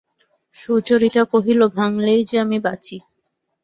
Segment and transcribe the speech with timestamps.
[0.57, 2.97] সুচরিতা কহিল, ভাঙলেই যে আমি বাঁচি।